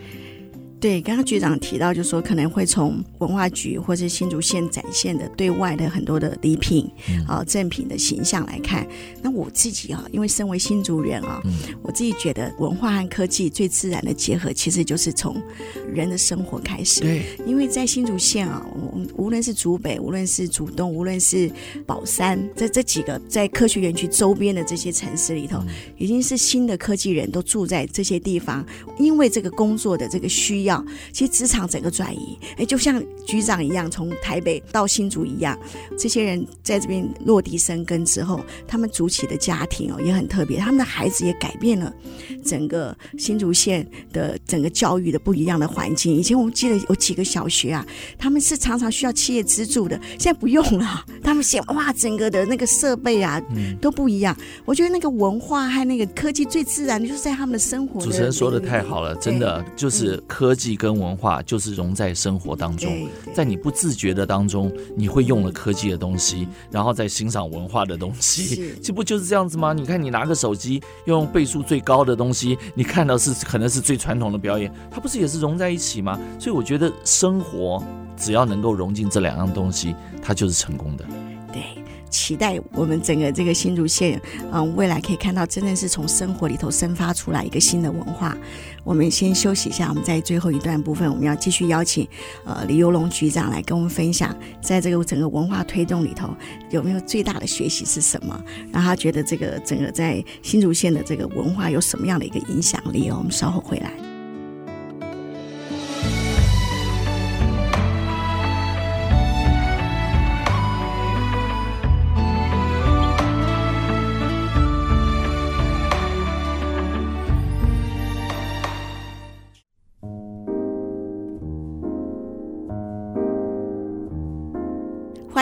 [0.81, 6.87] 对，刚刚局长提到，就是说可能会从文化局或者新竹县展现的对外的很多的礼品
[7.27, 8.87] 啊、赠、嗯、品的形象来看，
[9.23, 15.41] 那我自己啊，因为身为新竹人啊，嗯、我自己觉得文化和科技最自然的结合，其实就是从
[15.91, 17.01] 人的生活开始。
[17.01, 21.51] 对，因为在新竹县啊，我无论是竹北，无论是竹东，无论是
[21.87, 28.63] 宝山，在这几个在科学园区周边的这些城市里头，嗯、已经是新的科技人都住在这些地方，
[28.99, 30.85] 因为这个工作的这个需要。
[31.13, 35.59] 其实职场整个转移，哎，就像局长一样，从台北到新竹一样，
[35.99, 41.93] 这些人在这边落地生根之后，他们组起的家庭哦也很特别，他们的孩子也改变了
[42.45, 46.15] 整个新竹县的整个教育的不一样的环境。
[46.15, 47.87] 以前我们记得有几个小学啊，
[48.19, 53.41] 他们是常常需要企业资助的，现在不用了， 他们现哇，整个的那个设备啊
[53.81, 54.37] 都不一样。
[54.65, 58.07] 我觉得那个文化和那个科技最自然的就是在他们的生活的。
[58.07, 60.65] 主持人说的太好了，真的就是科技。
[60.65, 62.91] 技跟文化就是融在生活当中，
[63.35, 69.75] 在你不自觉的当中，你会用了科技的东西，然后再欣赏文化的东西，这不就是这样子吗？
[69.75, 76.19] 你看，你拿个手机，用倍数最高的东西，你看到是可能是最传统的表演，它不是也是融在一起吗？
[76.41, 77.85] 所以我觉得生活
[78.17, 81.05] 只要能够融进这两样东西，它就是成功的。
[81.53, 81.84] 对。
[82.15, 84.21] 期待我们整个这个新竹县，
[84.53, 88.37] 嗯，未来可以看到真的是从生活里头生发出来一个新的文化。
[88.85, 92.07] 我们先休息一下，我们在最后一段部分，我们要继续邀请
[92.45, 96.29] 呃李游龙局长来跟我们分享，在这个整个文化推动里头
[96.71, 98.41] 有没有最大的学习是什么？
[98.73, 103.17] 然后他觉得这个整个在新竹县的这个文化有什么样的一个影响力哦？
[103.19, 103.91] 我们稍后回来。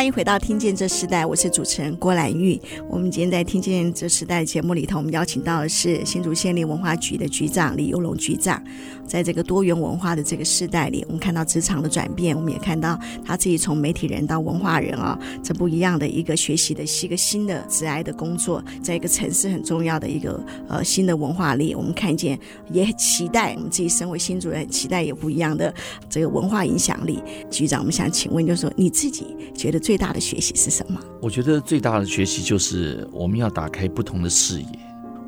[0.02, 2.60] 欢迎回到《听见这时代》，我是主持人郭兰玉。
[2.88, 8.60] 我们今天在《听见这时代》节目里头，我们邀请到的是新竹县立文化局的局长李有龙局长。
[9.06, 22.36] 在这个多元文化的这个时代里，我们看到职场的转变，我们也看到他自己从媒体人到文化人啊，这不一样的一个学习的是一个新的职涯的工作，在一个城市很重要的一个呃新的文化里，我们看见
[22.72, 25.72] 也很期待我们自己身为新主人，期待有不一样的
[26.08, 27.22] 这个文化影响力。
[27.48, 30.98] 局长，我们想请问，就是说你自己觉得最最大的学习是什么？
[31.20, 34.66] 我觉得最大的学习就是我们要打开不同的视野。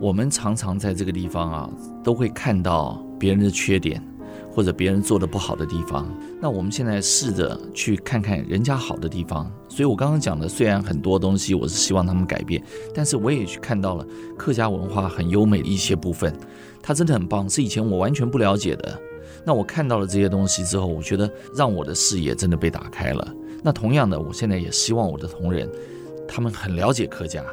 [0.00, 1.70] 我们常常在这个地方啊，
[2.02, 4.02] 都会看到别人的缺点，
[4.50, 6.08] 或者别人做的不好的地方。
[6.40, 9.52] 那我们现在试着去看看人家好的地方。
[9.68, 16.34] 所以我刚刚讲的，虽然很多东西我是希望他们改变，但是我也去看到了客家文化很优美的一些部分，
[16.80, 18.98] 它真的很棒，是以前我完全不了解的。
[19.44, 23.34] 那我看到了这些东西之后，我觉得让我的视野真的被打开了。
[23.62, 25.68] 那同样的，我现在也希望我的同仁，
[26.26, 27.44] 他们很了解客家，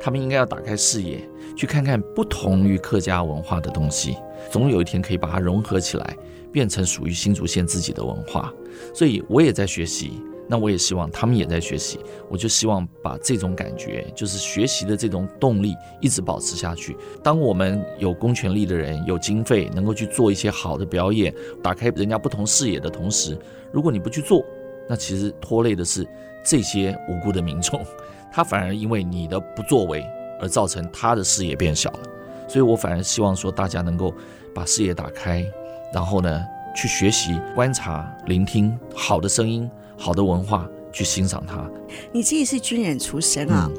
[0.00, 4.16] 他们应该要打开视野，去看看不同于客家文化的东西，
[4.50, 6.16] 总有一天可以把它融合起来，
[6.52, 8.52] 变成属于新竹县自己的文化。
[8.94, 10.22] 所以我也在学习。
[10.50, 16.96] 那我也希望他们也在学习，我就希望把这种感觉，就是学习的这种动力，一直保持下去。
[17.22, 21.32] 当我们有公权力的人有经费，能够去做一些好的表演，
[21.62, 23.38] 打开人家不同视野的同时，
[23.70, 24.42] 如果你不去做，
[24.88, 26.08] 那其实拖累的是
[26.42, 27.84] 这些无辜的民众，
[28.32, 30.02] 他反而因为你的不作为
[30.40, 32.00] 而造成他的视野变小了。
[32.48, 34.14] 所以我反而希望说，大家能够
[34.54, 35.44] 把视野打开，
[35.92, 36.42] 然后呢，
[36.74, 39.70] 去学习、观察、聆听好的声音。
[39.98, 41.68] 好的文化去欣赏它。
[42.12, 43.70] 你自己是军人出身啊，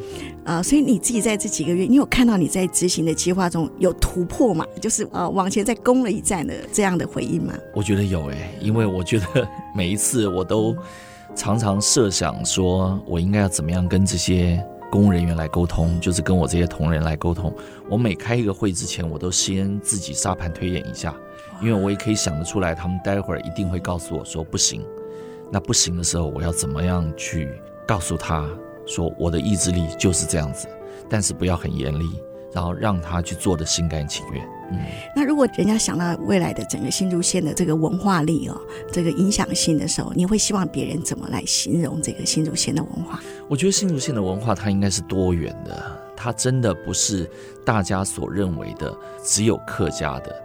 [0.45, 4.65] 嗯、呃，所以你自己在这几个月，你有看到你在执行的计划中有突破吗？
[4.81, 7.53] 就是呃，往前再攻了一战的这样的回应吗？
[7.73, 10.75] 我觉得有诶，因为我觉得每一次我都
[11.35, 17.53] 常常设想说，我应该要怎么样跟这些公务人员来沟通，就是跟我这些同仁来沟通。
[17.87, 21.15] 我每开一个会之前，我都先自己沙盘推演一下，
[21.61, 24.81] 因为我也可以想得出来，他们待会儿一定会告诉我说不行。
[25.51, 27.49] 那不行的时候，我要怎么样去
[27.87, 28.47] 告诉他
[28.85, 30.67] 说我的意志力就是这样子，
[31.09, 32.05] 但是不要很严厉，
[32.53, 34.43] 然后让他去做的心甘情愿。
[34.71, 34.77] 嗯，
[35.15, 43.19] 那如果人家想到未来的整个新竹县的这个文化力哦，这个影响性的时候，你会希望别人怎么来形容这个新竹县的文化？
[43.47, 45.83] 我觉得新竹县的文化它应该是多元的，
[46.15, 47.27] 它真的不是
[47.65, 50.43] 大家所认为的只有客家的。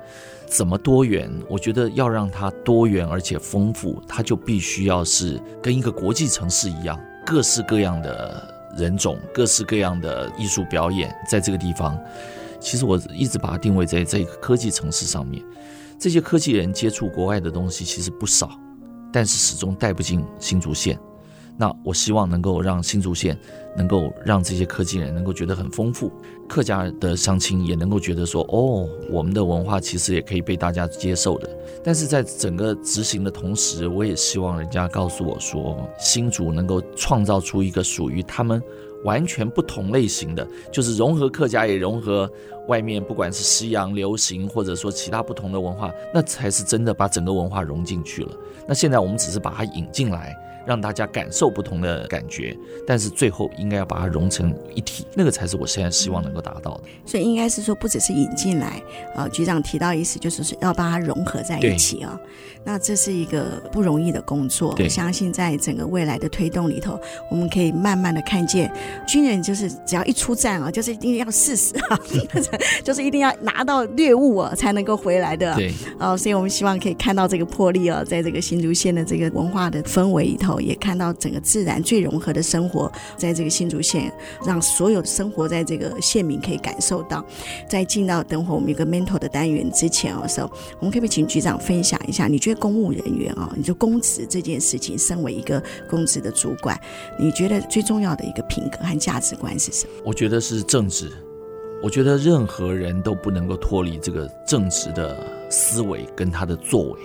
[0.55, 1.29] 怎么多元？
[1.49, 11.99] 我觉得要让它多元而且丰富，它就必须要是跟一个国际城市一样，各式各样的人种，各式各样的艺术表演，在这个地方，
[12.61, 15.43] 其实我一直把它定位在这个科技城市上面。
[15.99, 18.57] 这些科技人接触国外的东西其实不少，
[19.13, 20.97] 但是始终带不进新竹县。
[21.57, 23.39] 那我希望能够让新竹县
[23.77, 26.11] 能够让这些科技人能够觉得很丰富，
[26.49, 31.49] 客家的乡亲也能够觉得说，哦，我们的文化其实也可以被大家接受的。
[31.85, 38.61] 但是在整个执行的同时，我也希望人家告诉我说，新竹能够创造出一个属于他们
[39.05, 42.29] 完全不同类型的，就是融合客家也融合
[42.67, 48.33] 外面不管是西洋流行或者说其他不同的文化，那才是真的把整个文化融进去了。
[48.67, 50.37] 那现在我们只是把它引进来。
[50.67, 56.83] 让大家感受不同的感觉，但是最后应该要把它融成一体，那个才是我现在希望能够达到的。
[57.05, 58.83] 所以应该是说，不只是引进来，
[59.15, 62.19] 呃，局长提到意思就是说要把它融合在一起啊。
[62.67, 64.75] 那这是一个不容易的工作。
[64.79, 66.99] 我相信在整个未来的推动里头，
[67.31, 68.73] 我们可以慢慢的看见，
[69.07, 72.01] 军人就是只要一出战啊，就是一定要誓死啊，
[72.83, 75.55] 就是一定要拿到猎物啊，才能够回来的。
[75.57, 80.54] 对，哦，所以我们希望可以看到这个魄力啊，在这个新竹县的这个文化的氛围里头。
[80.61, 84.13] 也看到整个自然最融合的生活，在这个新竹县，
[84.47, 87.25] 让所有生活在这个县民可以感受到。
[87.69, 92.27] 在进到等会我们有个 mentor 的单元之前的时候，我们可不可以请局长分享一下？
[92.27, 96.79] 你觉得公务人员啊，你就公职这件事情，身为一个公职的主管，
[97.19, 99.93] 你觉得最重要的一个品格和价值观是什么？
[100.05, 101.11] 我觉得是正直。
[101.83, 107.01] 我觉得任何人都不能够脱离这个正直的思维跟他的作为。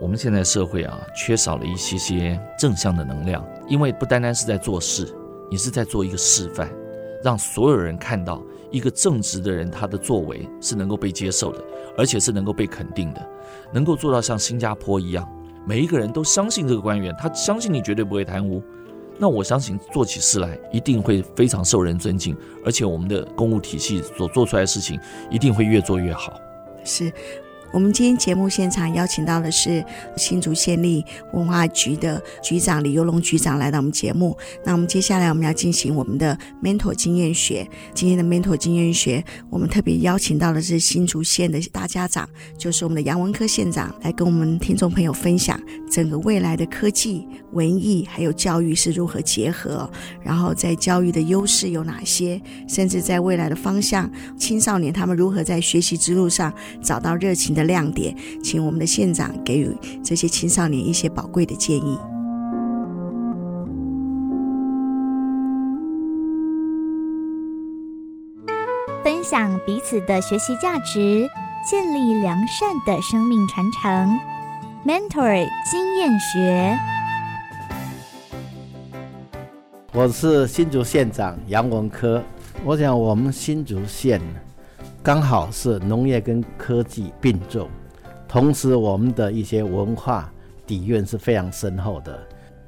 [0.00, 5.14] 我们现在社会啊，缺少了一些些正向的能量，因为不单单是在做事，
[5.50, 6.68] 你是在做一个示范，
[7.22, 11.64] 让所有人看到一个正直的人，他的作为是能够被接受的，
[11.96, 13.24] 而且是能够被肯定的，
[13.72, 15.28] 能够做到像新加坡一样，
[15.64, 18.60] 每一个人都相信这个官员，他相信你绝对不会贪污，
[19.16, 24.98] 那我相信做起事来一定会非常受人尊敬，而且我们的公务体系所做出来的事情
[25.30, 26.32] 一定会越做越好。
[26.84, 27.12] 是。
[27.74, 29.84] 我们今天节目现场邀请到的是
[30.16, 34.36] 新竹县立文化局的局长李游龙局长来到我们节目。
[34.64, 37.68] 那我们接下来我们要进行我们的 mentor 经验学。
[37.92, 45.60] 今天的 mentor 经验学，我们特别邀请到的是新竹县的大家长，就是我们的杨文科县长，来跟我们听众朋友分享
[45.90, 49.90] 整个未来的科技、文艺还有教育是如何结合，
[50.22, 54.08] 然后在教育的优势有哪些，甚至在未来的方向，
[54.38, 61.98] 青少年他们如何在学习之路上找到热情的亮点，请我们的县长给予这些青少年一些宝贵的建议。
[69.02, 71.28] 分享彼此的学习价值，
[71.68, 74.18] 建立良善的生命传承。
[74.86, 76.78] Mentor 经验学，
[79.92, 82.22] 我是新竹县长杨文科。
[82.64, 84.20] 我想我们新竹县。
[85.04, 87.68] 刚好是农业跟科技并重，
[88.26, 90.32] 同时我们的一些文化
[90.66, 92.18] 底蕴是非常深厚的。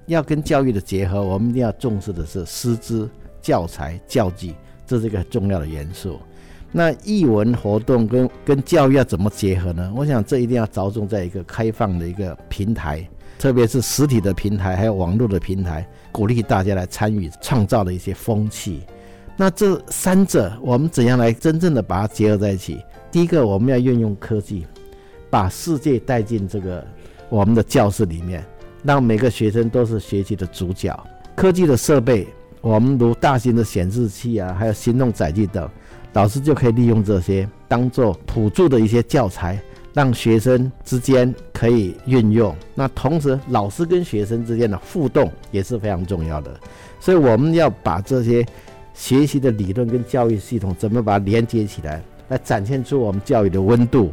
[0.05, 3.09] 要跟教育的结合，我们一定要重视的是师资、
[3.41, 4.55] 教材、教具，
[4.87, 6.21] 这是一个很重要的元素。
[6.71, 9.91] 那艺文活动跟跟教育要怎么结合呢？
[9.97, 13.09] 我想这一定要着重在一个开放的一个平台，
[13.39, 18.83] 特别是实体的平台，还有网络的平台，鼓励大家来参与，创造的一些风气。
[19.39, 22.81] 那这三者，我们怎样来真正的把它结合在一起？
[23.11, 24.67] 第一个，我们要运用科技，
[25.29, 26.83] 把世界带进这个
[27.29, 28.43] 我们的教室里面，
[28.83, 30.99] 让每个学生都是学习的主角。
[31.35, 32.27] 科技的设备，
[32.63, 35.69] 我们如大型的显示器啊，还有行动载具等，
[36.15, 39.61] 老师就可以利用这些当做辅助的一些教材，
[39.93, 42.57] 让学生之间可以运用。
[42.75, 46.59] 那同时，老师跟学生之间的互动也是非常重要的，
[46.99, 48.43] 所以我们要把这些。
[48.97, 54.11] 学习的理论跟教育系统怎么把它连接起来，来展现出我们教育的温度。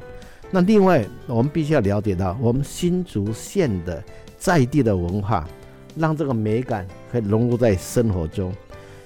[0.51, 4.03] 那另外，我们必须要了解到我们新竹县的
[4.37, 5.47] 在地的文化，
[5.95, 8.53] 让这个美感可以融入在生活中。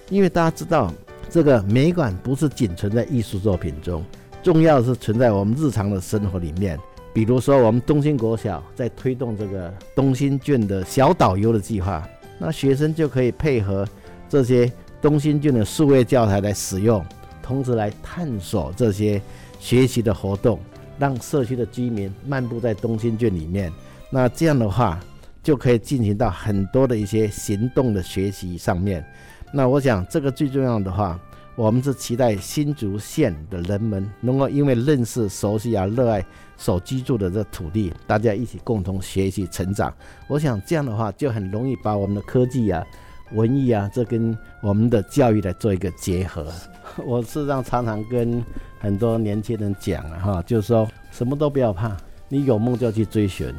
[0.09, 0.91] 因为大家知道，
[1.30, 4.03] 这个美感不是仅存在艺术作品中，
[4.41, 6.78] 重要的是存在我们日常的生活里面。
[7.13, 12.05] 比如说，我们东兴国小在推动这个东兴郡的小导游的计划，
[12.39, 13.88] 那学生就可以配合
[14.28, 14.69] 这些。
[15.02, 17.06] 东兴郡的数位教材来使用，
[17.41, 19.22] 同时来探索这些
[19.60, 20.60] 学习的活动，
[20.98, 23.72] 让社区的居民漫步在东兴郡里面。
[24.10, 25.00] 那这样的话，
[25.43, 29.06] 就可以进行到很多的一些行动的学习上面。
[29.54, 31.20] 那我想，这个最重要的话，
[31.56, 36.26] 我们是期待新竹县的人们能够因为认识、熟悉啊、热爱
[36.58, 39.93] 所居住的这土地，大家一起共同学习成长。
[40.28, 42.86] 我想这样的话，就很容易把我们的科技啊。
[43.34, 46.45] 文艺啊，这跟我们的教育来做一个结合。
[47.05, 48.43] 我事实上常常跟
[48.80, 51.95] 很多年轻人讲啊，哈，就是说什么都不要怕，
[52.30, 53.53] 你有梦就要去追寻，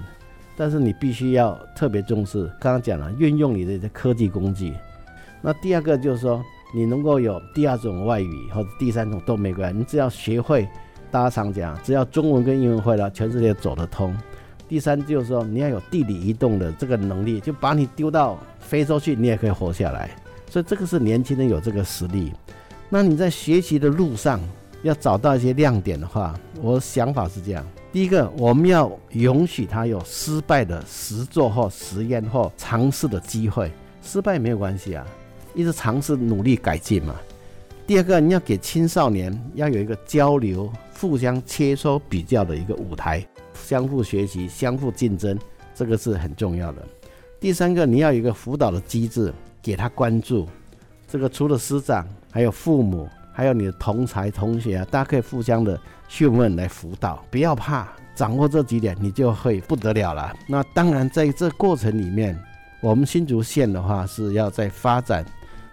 [0.57, 2.45] 但是你必须要特别重视。
[2.61, 4.75] 刚刚讲了，运用你的科技工具。
[5.41, 6.43] 那第二个就是说，
[6.75, 10.69] 你能够有第二种外语或者第三种都没关系，你只要学会。
[11.11, 14.15] 大家常讲，只要中文跟英文会了，全世界走得通。
[14.69, 18.39] 第三就是说，你要有地理移动的这个能力，就把你丢到
[18.69, 20.11] 非洲去，你也可以活下来。
[20.51, 22.33] 所以这个是年轻人有这个实力。
[22.91, 24.39] 那你在学习的路上
[24.83, 35.07] 要找到一些亮点的话，我想法是这样：第一个，我们要允许他有失败的实作或实验或尝试的机会，失败没有关系啊，
[35.55, 37.15] 一直尝试努力改进嘛。
[37.87, 43.27] 第二个，你要给青少年要有一个交流、互相切磋、比较的一个舞台。
[43.55, 45.39] 相互学习、相互竞争，
[45.75, 46.83] 这个是很重要的。
[47.41, 49.33] 第三个，你要有一个辅导的机制，
[49.63, 50.49] 给他关注。
[51.07, 57.25] 这个除了师长，还有父母，还有你的同才同学啊，大家可以互相的询问来辅导。
[57.31, 60.35] 不要怕，掌握这几点，你就会不得了了。
[60.49, 62.37] 那当然，在这过程里面，
[62.81, 65.25] 我们新竹县的话是要在发展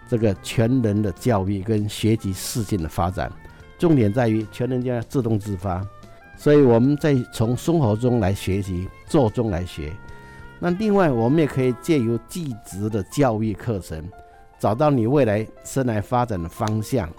[0.07, 3.32] 这个全人的教育跟学习适性的发展，
[3.80, 5.84] 重点在于全人家自动自发。
[6.38, 9.91] 所以我们在从生活中来学习，做中来学。
[10.59, 14.03] 那另外，我们也可以借由技职的教育课程，
[14.57, 17.09] 找到你未来生来发展的方向。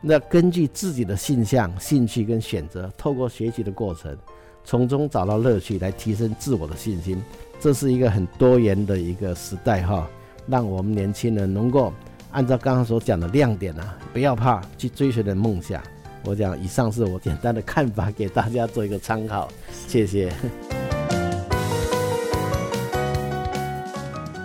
[0.00, 4.16] 那根据自己的性向、兴趣跟选择，透过学习的过程，
[4.64, 7.22] 从中找到乐趣，来提升自我的信心。
[7.60, 10.08] 这是一个很多元的一个时代哈，
[10.46, 11.92] 让我们年轻人能够
[12.30, 15.82] 按照刚刚所讲的亮点啊，不要怕去追随的梦想。
[16.24, 19.48] 我讲，以上是我简单的看法，给大家做一个参考，
[19.86, 20.32] 谢谢。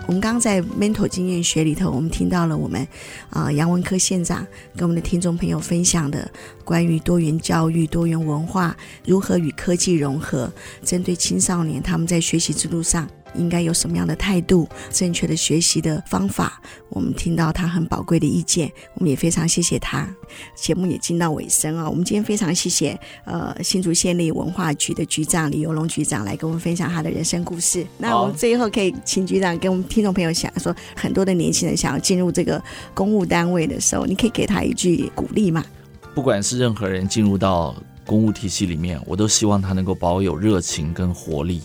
[0.07, 2.87] 我们刚在 mental 经验学里头，我们听到了我们
[3.31, 4.45] 啊、杨文科县长
[4.75, 6.29] 跟我们的听众朋友分享的
[6.63, 10.51] 关于多元教育、多元文化如何与科技融合，
[10.83, 13.09] 针对青少年他们在学习之路上。
[13.37, 14.67] 应该有什么样的态度？
[14.91, 20.07] 正确的学习的方法，我们听到他很宝贵的意见，我们也非常谢谢他。
[20.55, 27.85] 节目也进到尾声啊，我们今天非常谢谢呃新竹县立文化局的局长李游龙局长来跟我们分享他的人生故事。
[27.97, 32.61] 那我们最后可以请局长跟我们听众朋友想说，很多的年轻人想要进入这个
[32.93, 35.63] 公务单位的时候，你可以给他一句鼓励吗？
[36.13, 37.75] 不管是任何人进入到
[38.05, 41.61] 公务体系里面，我都希望他能够保有热情跟活力。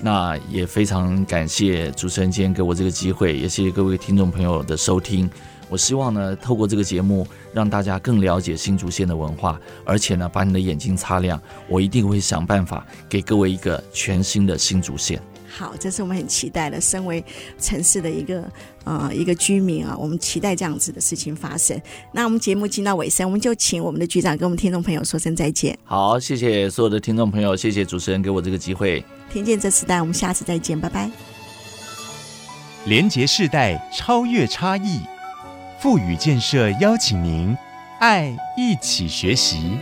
[0.00, 5.28] 那也非常感谢主持人今天给我这个机会，也谢谢各位听众朋友的收听。
[5.68, 11.38] 我希望呢，透过这个节目，让大家更了解新竹县的文化，而且呢，把你的眼睛擦亮。
[11.68, 15.20] 我一定会想办法给各位一个全新的新竹县。
[15.46, 16.80] 好，这是我们很期待的。
[16.80, 17.22] 身为
[17.58, 18.50] 城市的一个
[18.84, 21.78] 呃一个居民啊，我们期待这样子的事情发生。
[22.12, 25.78] 那我们节目进到尾声，我们就请我们的局长跟我们听众朋友说声再见。
[25.84, 29.04] 好，谢谢所有的听众朋友，谢谢主持人给我这个机会。
[29.30, 31.10] 听见这时代，我们下次再见，拜拜。
[32.84, 35.00] 连结世代，超越差异，
[35.78, 37.56] 富予建设邀请您，
[38.00, 39.78] 爱一起学习。